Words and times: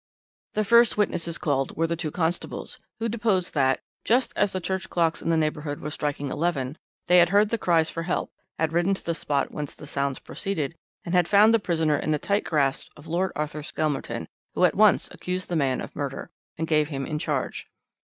"The 0.55 0.63
first 0.63 0.97
witnesses 0.97 1.37
called 1.37 1.77
were 1.77 1.85
the 1.85 1.95
two 1.95 2.09
constables, 2.09 2.79
who 2.99 3.07
deposed 3.07 3.53
that, 3.53 3.81
just 4.03 4.33
as 4.35 4.51
the 4.51 4.59
church 4.59 4.89
clocks 4.89 5.21
in 5.21 5.29
the 5.29 5.37
neighbourhood 5.37 5.79
were 5.79 5.91
striking 5.91 6.31
eleven, 6.31 6.79
they 7.05 7.19
had 7.19 7.29
heard 7.29 7.49
the 7.49 7.59
cries 7.59 7.91
for 7.91 8.01
help, 8.01 8.31
had 8.57 8.73
ridden 8.73 8.95
to 8.95 9.05
the 9.05 9.13
spot 9.13 9.51
whence 9.51 9.75
the 9.75 9.85
sounds 9.85 10.17
proceeded, 10.17 10.73
and 11.05 11.13
had 11.13 11.27
found 11.27 11.53
the 11.53 11.59
prisoner 11.59 11.97
in 11.99 12.09
the 12.09 12.17
tight 12.17 12.45
grasp 12.45 12.87
of 12.97 13.05
Lord 13.05 13.31
Arthur 13.35 13.61
Skelmerton, 13.61 14.27
who 14.55 14.63
at 14.65 14.73
once 14.73 15.07
accused 15.11 15.49
the 15.49 15.55
man 15.55 15.79
of 15.81 15.95
murder, 15.95 16.31
and 16.57 16.67
gave 16.67 16.87
him 16.87 17.05
in 17.05 17.19
charge. 17.19 17.67